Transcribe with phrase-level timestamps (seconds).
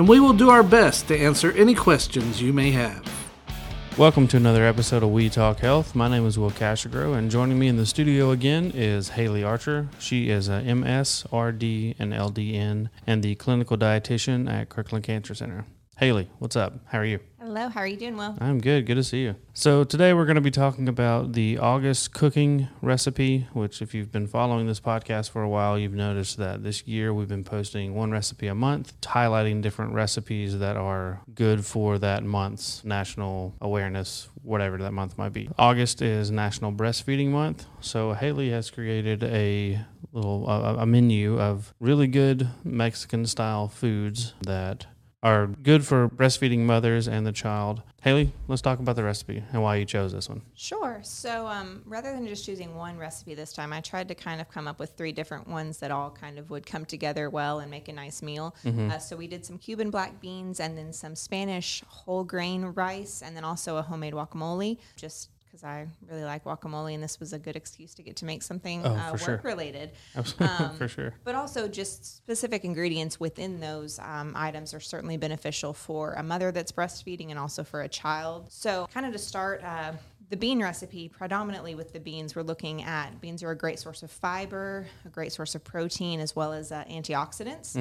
[0.00, 3.06] and we will do our best to answer any questions you may have.
[3.98, 5.94] Welcome to another episode of We Talk Health.
[5.94, 9.90] My name is Will Cashagro, and joining me in the studio again is Haley Archer.
[9.98, 11.62] She is a MS, RD,
[11.98, 15.66] and LDN, and the clinical dietitian at Kirkland Cancer Center.
[15.98, 16.80] Haley, what's up?
[16.86, 17.20] How are you?
[17.50, 18.36] Hello, how are you doing, Will?
[18.40, 18.86] I'm good.
[18.86, 19.34] Good to see you.
[19.54, 24.12] So, today we're going to be talking about the August cooking recipe, which, if you've
[24.12, 27.96] been following this podcast for a while, you've noticed that this year we've been posting
[27.96, 34.28] one recipe a month, highlighting different recipes that are good for that month's national awareness,
[34.44, 35.50] whatever that month might be.
[35.58, 37.66] August is National Breastfeeding Month.
[37.80, 44.86] So, Haley has created a little a menu of really good Mexican style foods that
[45.22, 47.82] are good for breastfeeding mothers and the child.
[48.02, 50.40] Haley, let's talk about the recipe and why you chose this one.
[50.54, 51.00] Sure.
[51.02, 54.48] So, um, rather than just choosing one recipe this time, I tried to kind of
[54.48, 57.70] come up with three different ones that all kind of would come together well and
[57.70, 58.54] make a nice meal.
[58.64, 63.22] Uh, so, we did some Cuban black beans and then some Spanish whole grain rice
[63.22, 64.78] and then also a homemade guacamole.
[64.96, 68.24] Just because I really like guacamole, and this was a good excuse to get to
[68.24, 69.34] make something Oh, uh, for sure.
[69.36, 69.90] work related.
[70.14, 71.14] Absolutely, Um, for sure.
[71.24, 76.52] But also, just specific ingredients within those um, items are certainly beneficial for a mother
[76.52, 78.50] that's breastfeeding and also for a child.
[78.52, 79.92] So, kind of to start, uh,
[80.28, 84.04] the bean recipe, predominantly with the beans, we're looking at beans are a great source
[84.04, 87.76] of fiber, a great source of protein, as well as uh, antioxidants.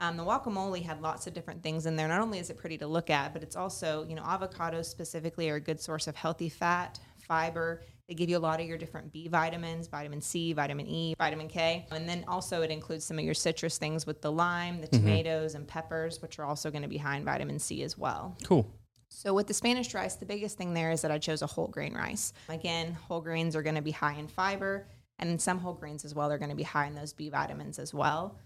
[0.00, 2.06] Um, the guacamole had lots of different things in there.
[2.06, 5.48] Not only is it pretty to look at, but it's also, you know, avocados specifically
[5.48, 7.82] are a good source of healthy fat, fiber.
[8.08, 11.48] They give you a lot of your different B vitamins, vitamin C, vitamin E, vitamin
[11.48, 11.86] K.
[11.90, 15.00] And then also it includes some of your citrus things with the lime, the mm-hmm.
[15.04, 18.36] tomatoes, and peppers, which are also going to be high in vitamin C as well.
[18.44, 18.70] Cool.
[19.08, 21.68] So with the Spanish rice, the biggest thing there is that I chose a whole
[21.68, 22.32] grain rice.
[22.48, 26.14] Again, whole grains are going to be high in fiber, and some whole grains as
[26.14, 28.38] well are going to be high in those B vitamins as well.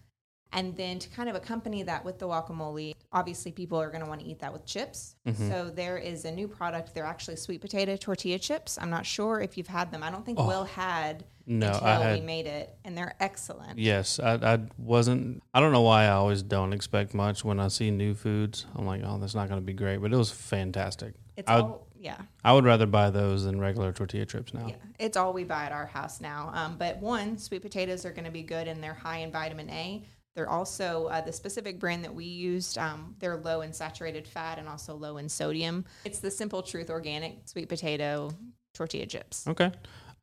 [0.53, 4.09] And then to kind of accompany that with the guacamole, obviously people are going to
[4.09, 5.17] want to eat that with chips.
[5.37, 6.95] So there is a new product.
[6.95, 8.79] They're actually sweet potato tortilla chips.
[8.81, 10.03] I'm not sure if you've had them.
[10.03, 13.79] I don't think Will had No, until I we made it, and they're excellent.
[13.79, 15.43] Yes, I, I wasn't.
[15.53, 18.67] I don't know why I always don't expect much when I see new foods.
[18.75, 21.15] I'm like, oh, that's not going to be great, but it was fantastic.
[21.37, 22.19] It's I would, all yeah.
[22.45, 24.67] I would rather buy those than regular tortilla chips now.
[24.69, 26.51] Yeah, it's all we buy at our house now.
[26.55, 29.71] Um, but one, sweet potatoes are going to be good and they're high in vitamin
[29.71, 30.05] A.
[30.39, 32.79] They're also uh, the specific brand that we used.
[32.79, 35.85] Um, they're low in saturated fat and also low in sodium.
[36.05, 38.31] It's the Simple Truth organic sweet potato
[38.73, 39.49] tortilla chips.
[39.49, 39.73] Okay.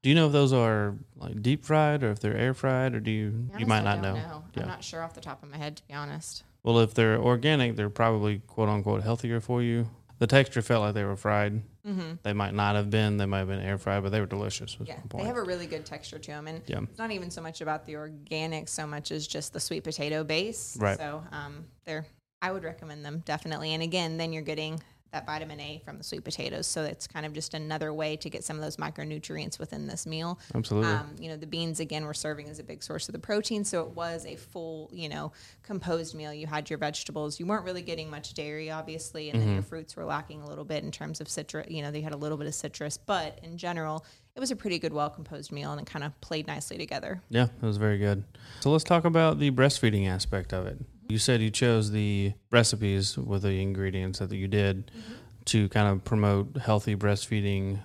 [0.03, 3.01] Do you know if those are like deep fried or if they're air fried or
[3.01, 3.29] do you?
[3.31, 4.43] Be You might honest, not I know.
[4.55, 4.61] Yeah.
[4.61, 6.45] I'm not sure off the top of my head, to be honest.
[6.63, 9.89] Well, if they're organic, they're probably quote unquote healthier for you.
[10.19, 11.61] The texture felt like they were fried.
[11.85, 12.13] Mm-hmm.
[12.23, 13.17] They might not have been.
[13.17, 14.75] They might have been air fried, but they were delicious.
[14.83, 16.79] Yeah, they have a really good texture to them, and Yeah.
[16.81, 20.23] it's not even so much about the organic so much as just the sweet potato
[20.23, 20.77] base.
[20.79, 20.97] Right.
[20.97, 22.05] So um, they're
[22.41, 23.73] I would recommend them definitely.
[23.73, 24.81] And again, then you're getting
[25.15, 28.29] that vitamin A from the sweet potatoes, so it's kind of just another way to
[28.29, 30.37] get some of those micronutrients within this meal.
[30.53, 30.91] Absolutely.
[30.91, 33.63] Um, you know, the beans again were serving as a big source of the protein,
[33.63, 35.31] so it was a full, you know,
[35.63, 36.33] composed meal.
[36.33, 37.39] You had your vegetables.
[37.39, 40.65] You weren't really getting much dairy, obviously, and then your fruits were lacking a little
[40.65, 41.67] bit in terms of citrus.
[41.69, 44.05] You know, they had a little bit of citrus, but in general,
[44.35, 47.21] it was a pretty good, well composed meal, and it kind of played nicely together.
[47.29, 48.25] Yeah, it was very good.
[48.59, 50.77] So let's talk about the breastfeeding aspect of it.
[51.07, 54.91] You said you chose the recipes with the ingredients that you did
[55.45, 57.79] to kind of promote healthy breastfeeding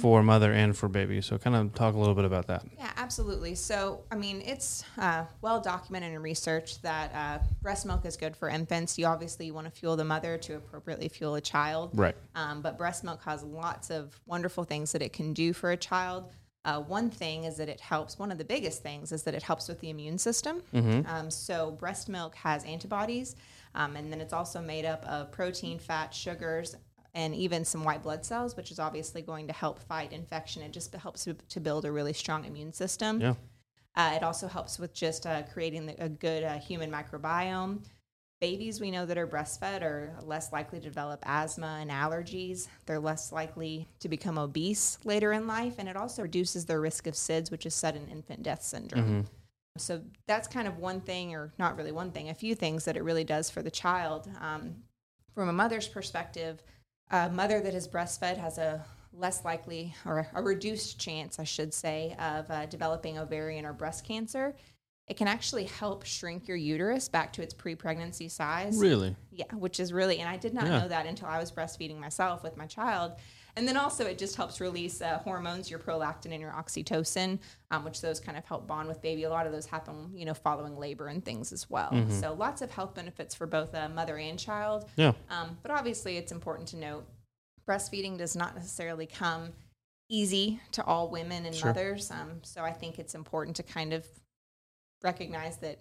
[0.00, 1.20] for mother and for baby.
[1.20, 2.64] So kind of talk a little bit about that.
[2.76, 3.54] Yeah, absolutely.
[3.54, 8.36] So, I mean, it's uh, well documented in research that uh, breast milk is good
[8.36, 8.98] for infants.
[8.98, 11.90] You obviously want to fuel the mother to appropriately fuel a child.
[11.94, 12.16] Right.
[12.34, 15.76] Um, but breast milk has lots of wonderful things that it can do for a
[15.76, 16.32] child.
[16.64, 19.42] Uh, one thing is that it helps, one of the biggest things is that it
[19.42, 20.62] helps with the immune system.
[21.06, 23.34] Um, so, breast milk has antibodies,
[23.74, 26.76] um, and then it's also made up of protein, fat, sugars,
[27.14, 30.62] and even some white blood cells, which is obviously going to help fight infection.
[30.62, 33.20] It just helps to, to build a really strong immune system.
[33.20, 33.34] Yeah.
[33.96, 37.84] Uh, it also helps with just uh, creating the, a good uh, human microbiome.
[38.40, 42.68] Babies we know that are breastfed are less likely to develop asthma and allergies.
[42.86, 47.06] They're less likely to become obese later in life, and it also reduces their risk
[47.06, 49.04] of SIDS, which is sudden infant death syndrome.
[49.76, 52.96] So that's kind of one thing, or not really one thing, a few things that
[52.96, 54.28] it really does for the child.
[54.40, 54.74] Um,
[55.34, 56.62] from a mother's perspective,
[57.10, 58.82] a mother that is breastfed has a
[59.12, 64.06] less likely or a reduced chance, I should say, of uh, developing ovarian or breast
[64.06, 64.56] cancer.
[65.10, 68.78] It can actually help shrink your uterus back to its pre pregnancy size.
[68.78, 69.16] Really?
[69.32, 70.78] Yeah, which is really, and I did not Yeah.
[70.82, 73.14] know that until I was breastfeeding myself with my child.
[73.56, 77.40] And then also, it just helps release uh, hormones, your prolactin and your oxytocin,
[77.72, 79.24] um, which those kind of help bond with baby.
[79.24, 81.90] A lot of those happen, you know, following labor and things as well.
[82.20, 84.88] So lots of health benefits for both uh, mother and child.
[84.94, 85.14] Yeah.
[85.28, 87.04] Um, but obviously, it's important to note
[87.68, 89.50] breastfeeding does not necessarily come
[90.08, 91.66] easy to all women and Sure.
[91.70, 92.12] mothers.
[92.12, 94.06] Um, so I think it's important to kind of
[95.02, 95.78] recognize that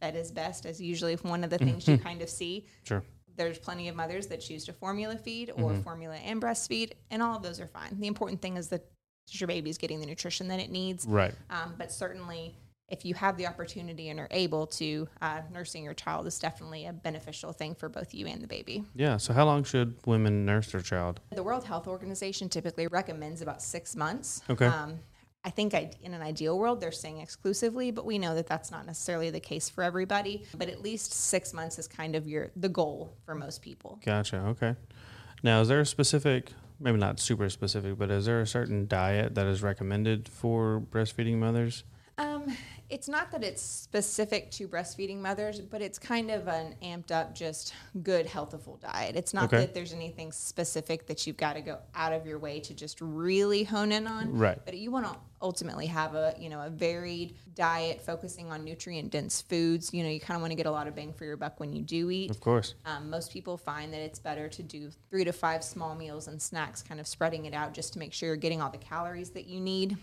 [0.00, 2.66] that is best, as usually one of the things you kind of see.
[2.84, 3.02] Sure.
[3.36, 5.82] There's plenty of mothers that choose to formula feed or Mm-hmm.
[5.82, 7.98] formula and breastfeed, and all of those are fine.
[8.00, 8.84] The important thing is that
[9.28, 11.06] your baby is getting the nutrition that it needs.
[11.06, 11.32] Right.
[11.50, 12.56] Um, but certainly,
[12.88, 16.86] if you have the opportunity and are able to, uh, nursing your child is definitely
[16.86, 18.82] a beneficial thing for both you and the baby.
[18.96, 19.16] Yeah.
[19.18, 21.20] So how long should women nurse their child?
[21.30, 24.42] The World Health Organization typically recommends about six months.
[24.50, 24.66] Okay.
[24.66, 24.98] Um,
[25.44, 28.70] I think I, in an ideal world, they're saying exclusively, but we know that that's
[28.70, 30.44] not necessarily the case for everybody.
[30.56, 33.98] But at least six months is kind of your the goal for most people.
[34.04, 34.36] Gotcha.
[34.48, 34.76] Okay.
[35.42, 39.34] Now, is there a specific, maybe not super specific, but is there a certain diet
[39.34, 41.84] that is recommended for breastfeeding mothers?
[42.18, 42.54] Um,
[42.90, 47.34] it's not that it's specific to breastfeeding mothers, but it's kind of an amped up,
[47.34, 47.72] just
[48.02, 49.16] good, healthful diet.
[49.16, 49.58] It's not Okay.
[49.58, 53.00] that there's anything specific that you've got to go out of your way to just
[53.00, 54.32] really hone in on.
[54.36, 54.58] Right.
[54.64, 59.10] But you want to ultimately have a you know a varied diet focusing on nutrient
[59.10, 59.94] dense foods.
[59.94, 61.60] You know, you kind of want to get a lot of bang for your buck
[61.60, 62.30] when you do eat.
[62.30, 62.74] Of course.
[62.84, 66.40] Um, most people find that it's better to do three to five small meals and
[66.40, 69.30] snacks, kind of spreading it out just to make sure you're getting all the calories
[69.30, 69.96] that you need.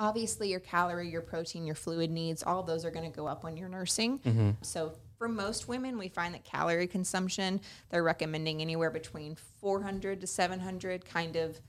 [0.00, 3.44] Obviously, your calorie, your protein, your fluid needs, all those are going to go up
[3.44, 4.56] when you're nursing.
[4.62, 7.60] So, for most women, we find that calorie consumption,
[7.90, 11.60] they're recommending anywhere between 400 to 700, kind of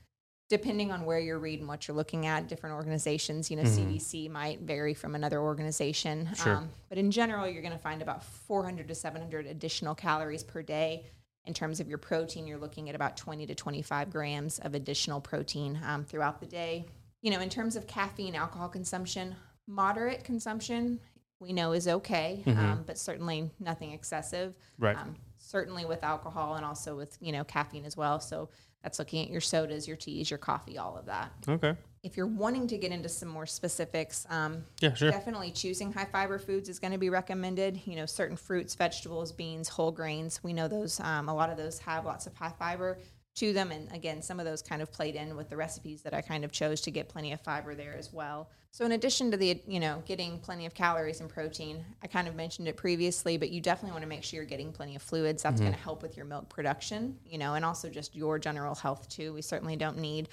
[0.48, 2.48] depending on where you're reading, what you're looking at.
[2.48, 6.27] Different organizations, you know, CDC might vary from another organization.
[6.30, 6.63] Um, Sure.
[6.88, 11.06] but in general, you're going to find about 400 to 700 additional calories per day.
[11.45, 15.19] In terms of your protein, you're looking at about 20 to 25 grams of additional
[15.19, 16.86] protein um, throughout the day.
[17.22, 19.36] You know, in terms of caffeine, alcohol consumption,
[19.68, 21.00] moderate consumption
[21.40, 24.54] we know is okay, um, but certainly nothing excessive.
[24.78, 24.96] Right.
[24.96, 28.20] Um, certainly with alcohol and also with you know caffeine as well.
[28.20, 28.50] So
[28.84, 31.32] that's looking at your sodas, your teas, your coffee, all of that.
[31.48, 31.76] Okay.
[32.04, 35.12] If you're wanting to get into some more specifics, um, Yeah, sure.
[35.12, 37.82] definitely choosing high fiber foods is going to be recommended.
[37.86, 40.44] You know, certain fruits, vegetables, beans, whole grains.
[40.44, 41.00] We know those.
[41.00, 42.98] Um, a lot of those have lots of high fiber
[43.36, 46.13] to them, and again, some of those kind of played in with the recipes that
[46.13, 48.50] I kind of chose to get plenty of fiber there as well.
[48.72, 52.28] So, in addition to the you know getting plenty of calories and protein, I kind
[52.28, 55.01] of mentioned it previously, but you definitely want to make sure you're getting plenty of
[55.01, 55.44] fluids.
[55.44, 58.75] That's going to help with your milk production, you know, and also just your general
[58.75, 59.34] health too.
[59.34, 60.30] We certainly don't need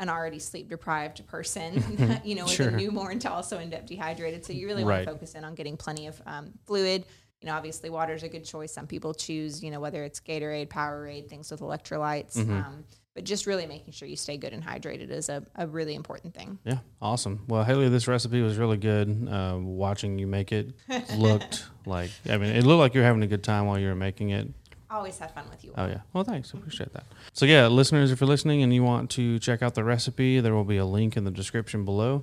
[0.00, 1.82] an already sleep deprived person,
[2.24, 2.68] you know, with Sure.
[2.68, 4.44] a newborn to also end up dehydrated.
[4.44, 5.04] So you really want Right.
[5.04, 7.04] to focus in on getting plenty of um, fluid.
[7.40, 8.72] You know, obviously water is a good choice.
[8.72, 12.36] Some people choose, you know, whether it's Gatorade, Powerade, things with electrolytes.
[12.36, 12.52] Mm-hmm.
[12.52, 12.84] Um,
[13.18, 16.34] but just really making sure you stay good and hydrated is a, a really important
[16.34, 16.58] thing.
[16.64, 17.44] Yeah, awesome.
[17.48, 19.28] Well, Haley, this recipe was really good.
[19.28, 20.72] Uh, watching you make it
[21.16, 23.88] looked like, I mean, it looked like you were having a good time while you
[23.88, 24.46] were making it.
[24.90, 25.72] Always have fun with you.
[25.76, 26.02] Oh, yeah.
[26.12, 26.54] Well, thanks.
[26.54, 27.06] I appreciate that.
[27.32, 30.54] So, yeah, listeners, if you're listening and you want to check out the recipe, there
[30.54, 32.22] will be a link in the description below.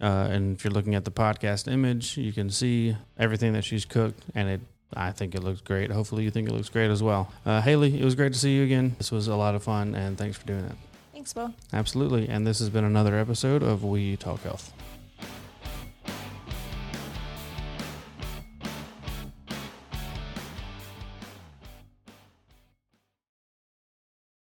[0.00, 3.84] Uh, and if you're looking at the podcast image, you can see everything that she's
[3.84, 4.60] cooked, and it.
[4.94, 5.90] I think it looks great.
[5.90, 7.32] Hopefully, you think it looks great as well.
[7.44, 8.94] Uh, Haley, it was great to see you again.
[8.98, 10.76] This was a lot of fun, and thanks for doing it.
[11.12, 11.52] Thanks, Will.
[11.72, 12.28] Absolutely.
[12.28, 14.72] And this has been another episode of We Talk Health.